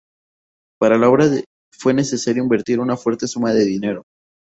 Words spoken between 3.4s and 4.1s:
de dinero.